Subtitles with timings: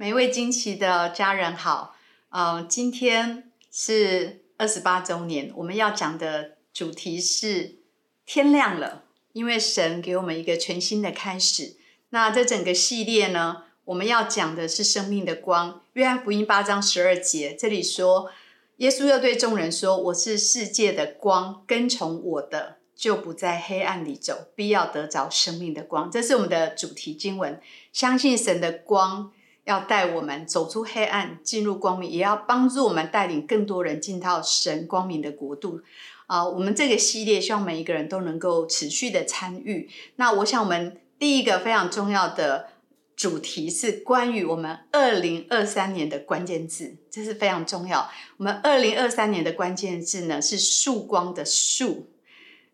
[0.00, 1.96] 每一位惊奇的家人好，
[2.28, 7.80] 呃，今天是二十八周年，我们要讲的主题是
[8.24, 11.74] 天亮了，因为神给我们一个全新的开始。
[12.10, 15.80] 那这整个系列呢，我们要讲的是生命的光。
[15.94, 18.30] 约翰福音八章十二节，这里说，
[18.76, 26.10] 耶稣要对众人说：“我是世界的光，跟从我的。”就不在黑暗里走，必要得着生命的光。
[26.10, 27.60] 这是我们的主题经文。
[27.92, 29.32] 相信神的光
[29.68, 35.82] 要带我们走出黑暗，进入光明，也要帮助我们带领更多人进到神光明的国度。
[36.26, 39.88] 啊，我们这个系列希望每一个人都能够持续的参与。
[40.16, 42.68] 那我想，我们第一个非常重要的
[43.14, 48.10] 主题是关于我们二零二三年的关键字，这是非常重要。
[48.38, 52.08] 我们二零二三年的关键字呢是“曙光”的“曙”。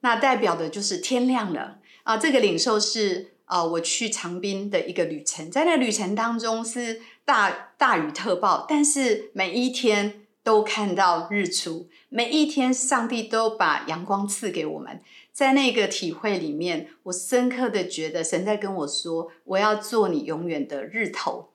[0.00, 2.16] 那代表的就是天亮了啊！
[2.16, 15.02] 这个领受是啊，我去长滨的一个旅程，在那旅程当中是大大雨特暴，但是每一天都看到日出，每一天上帝都把阳光赐给我们。
[15.34, 21.50] 在那个体会里面，我深刻的觉得神在跟我说：“我要做你永远的日头。”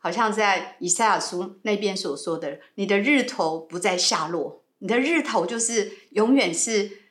[0.00, 7.03] 好像在以赛亚书那边所说的：“你的日头不再下落，你的日头就是永远是。”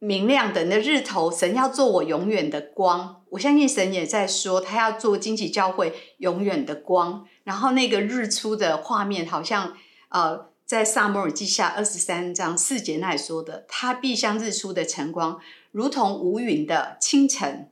[0.00, 3.22] 明亮的那日头，神要做我永远的光。
[3.28, 7.26] 我相信神也在说，他要做惊奇教会永远的光。
[7.44, 9.76] 然后那个日出的画面，好像
[10.08, 15.38] 呃，在萨摩尔记下二十三章四节那里说的，他必像日出的晨光，
[15.70, 17.70] 如同无云的清晨，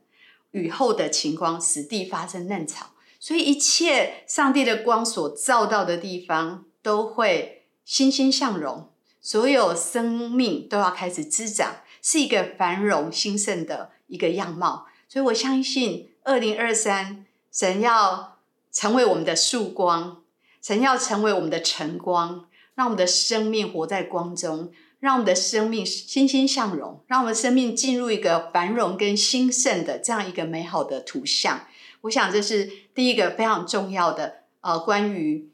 [0.51, 2.91] 雨后的晴光，使地发生嫩草。
[3.19, 8.89] 所以一切上帝的光所照到的地方，都会欣欣向荣，
[9.21, 11.77] 所有生命都要开始滋长。
[12.01, 18.37] 是一个繁荣兴盛的一个样貌，所以我相信二零二三神要
[18.71, 20.23] 成为我们的曙光，
[20.61, 31.67] 神要成为我们的晨光，让我们的生命活在光中，让我们的生命欣欣向荣，让我们生命进入一个繁荣跟兴盛的这样一个美好的图像。
[32.03, 35.49] 我想这是第一个非常重要的呃，关于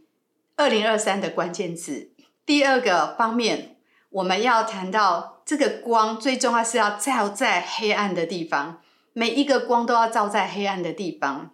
[0.56, 2.12] 二零二三的关键字。
[2.46, 3.78] 第二个方面，
[4.10, 5.34] 我们要谈到。
[5.46, 8.82] 这个光最重要是要照在黑暗的地方，
[9.14, 11.52] 每一个光都要照在黑暗的地方。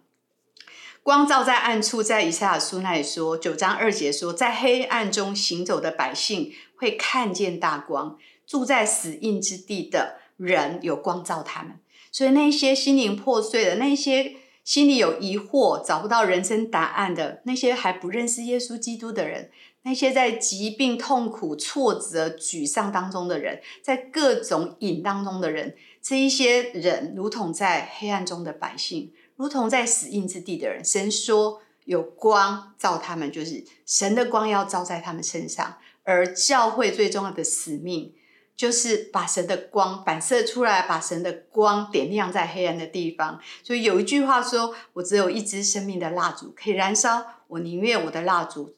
[1.02, 8.16] 光照在暗处，在以赛亚书那里说九章二节说，在黑暗中行走的百姓会看见大光，
[8.46, 11.78] 住在死荫之地的人有光照他们。
[12.10, 19.50] 所以那些心灵破碎的，那些心里有疑惑、找不到人生答案的，那些还不认识耶稣基督的人。
[19.84, 30.84] 那些在疾病、痛苦、挫折、沮丧当中的人，在各种瘾当中的人，这一些人如同在黑暗中的百姓，如同在死荫之地的人。
[30.84, 35.78] 神说有光照他们，就是神的光要照在他们身上。
[36.04, 38.12] 而教会最重要的使命，
[38.56, 43.40] 就是把神的光反射出来，把神的光点亮在黑暗的地方。
[43.62, 48.74] 所以有一句话说：“我只有一支生命的蜡烛可以燃烧，我宁愿我的蜡烛。”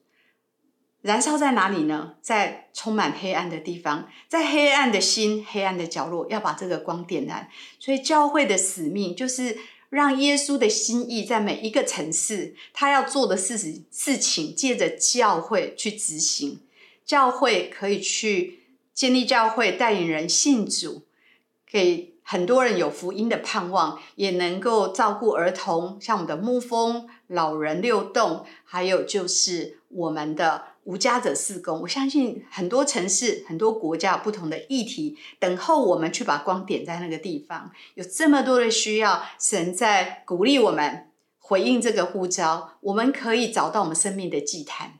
[1.03, 2.15] 燃烧在哪里呢？
[2.23, 7.51] 在充满黑暗的地方，在黑暗的心、黑暗的角落，要把这个光点燃。
[7.79, 9.59] 所以教会的使命就是
[9.91, 16.63] 让耶稣的心意在每一个城市，他要做的事情，事情借着教会去执行。
[17.05, 18.61] 教会可以去
[18.95, 21.03] 建立教会，带领人信主，
[21.67, 30.67] 给很多人有福音的盼望，也能够照顾儿童，像我们的牧风、老人六栋，还有就是我们的。
[30.85, 37.73] 无家者四工，我相信很多城市、很多国家有不同的议题，等候我们去把光点在那个地方。
[37.95, 42.75] 有这么多的需要，神在鼓励我们回应这个呼召。
[42.83, 44.99] 我们可以找到我们生命的祭坛，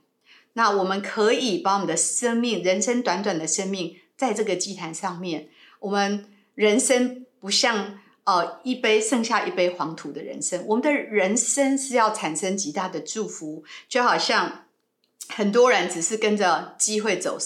[0.55, 5.49] 那我们可以把我们的生命、人生短短的生命，在这个祭坛上面。
[5.79, 14.63] 我们人生不像呃一杯剩下一杯黄土的人生，我们的人生是要产生极大的祝福，就好像。
[15.27, 17.39] 很多人只是跟着机会走，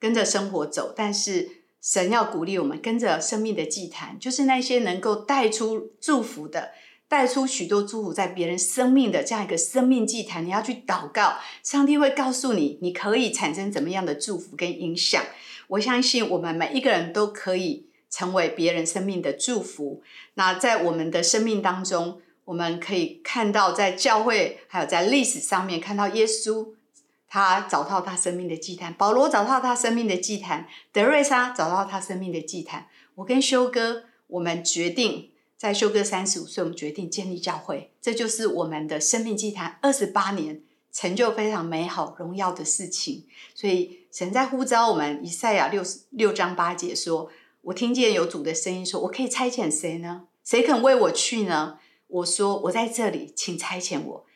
[0.00, 1.46] 跟着生活走，但是
[1.82, 6.70] 神要鼓励我们跟着生命的祭坛，就是那些能够带出祝福的，
[7.08, 10.44] 带出许多祝福在别人生命的这样一个生命祭坛。
[10.44, 15.22] 你要去祷告，上帝会告诉你，你可以产生怎么样的祝福跟影响。
[15.68, 20.02] 我相信我们每一个人都可以成为别人生命的祝福。
[20.34, 26.68] 那在我们的生命当中，我们可以看到在教会还有在历史上面看到耶稣。
[27.28, 32.86] 他找到他生命的祭坛，保罗找到他生命的祭坛，德瑞莎找到他生命的祭坛。
[33.16, 39.78] 我跟修哥，我们决定在修哥三十五岁，我们决定建立教会，这就是我们的生命祭坛。
[39.80, 40.60] 二十八年
[40.92, 43.26] 成就非常美好、荣耀的事情。
[43.54, 47.30] 所以神在呼召我们，以赛亚六六章八节说
[47.62, 50.26] ：“我听见有主的声音说，我可以差遣谁呢？
[50.44, 51.78] 谁肯为我去呢？”
[52.08, 54.26] 我说：“我在这里，请差遣我。”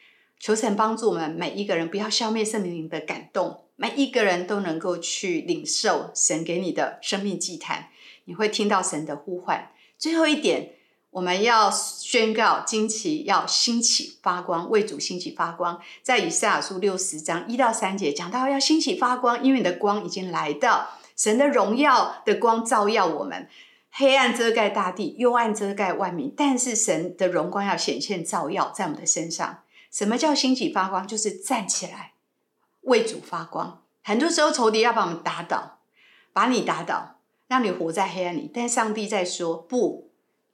[0.41, 7.91] 求神帮助我们每一个人，不要消灭圣灵的感动，每一个人都能够去领受神给你的生命祭坛。
[8.25, 9.71] 你会听到神的呼唤。
[9.99, 10.77] 最后一点。
[11.11, 15.81] 我们要宣告惊奇要兴起发光，为主兴起发光。
[16.03, 23.49] 在以赛亚书六十章一到三节讲到要兴起发光，因为你的光已经来到，神的荣耀的光照耀我们。
[23.93, 29.65] 黑暗遮盖大地，幽暗遮盖万民，但是神的荣光要显现照耀在我们的身上。
[29.91, 31.05] 什么叫兴起发光？
[31.05, 32.13] 就是站起来
[32.83, 33.83] 为主发光。
[34.05, 35.81] 很多时候仇敌要把我们打倒，
[36.33, 37.17] 把你打倒，
[37.49, 38.49] 让你活在黑暗里。
[38.55, 40.10] 但上帝在说不。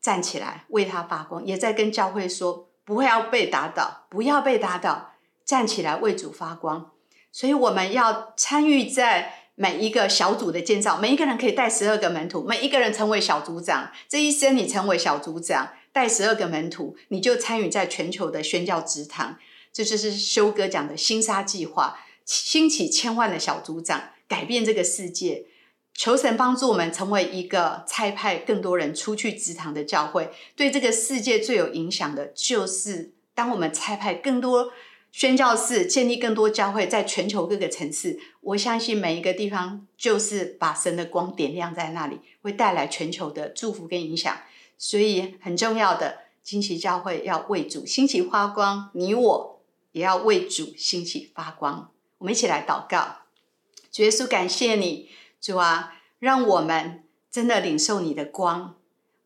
[0.06, 5.14] 站起来为他发光，也在跟教会说不会要被打倒，不要被打倒，
[5.44, 6.92] 站起来为主发光。
[7.32, 13.90] 所以我们要参与在每一个小组的建造，每一个人可以带十二个门徒，每一个人成为小组长。
[14.08, 19.36] 这一生你成为小组长，带十二个门徒，你就参与在全球的宣教职堂。
[19.72, 25.46] 这就是修哥讲的新沙计划，兴起千万的小组长，改变这个世界。
[25.96, 30.30] 求神帮助我们成为一个差派更多人出去职堂的教会。
[30.54, 34.70] 对这个世界最有影响的，就是当我们差派更多
[35.10, 44.36] 宣教士，建立更多教会，在全球各个城市，我相信每一个地方就是把神的光点亮在那里，会带来全球的祝福跟影响。
[44.76, 49.60] 所以很重要的，惊奇教会要为主兴起发光，你我
[49.92, 51.90] 也要为主兴起发光。
[52.18, 53.22] 我们一起来祷告，
[53.90, 55.08] 主耶稣，感谢你。
[55.46, 58.74] 主啊，让我们真的领受你的光。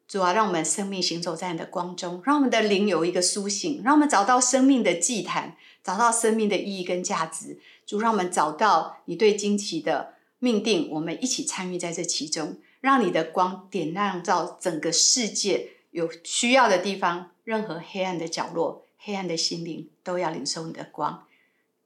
[0.06, 7.58] 主啊，让我们生命行走在你的光中，让我们的灵有一个苏醒，让我们找到生命的祭坛，找到生命的意义跟价值。
[7.86, 21.24] 主，让我们找到你对惊奇的命定，我们一起参与在这其中，让你的光点亮到整个世界有需要的地方，任何黑暗的角落、黑暗的心灵都要领受你的光。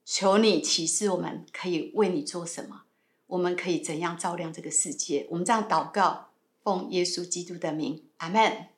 [0.04, 2.80] 求你启示我们可以为你做什么。
[3.26, 5.26] 我们可以怎样照亮这个世界？
[5.30, 6.30] 我们这样祷告，
[6.62, 8.73] 奉耶稣基督的名，阿门。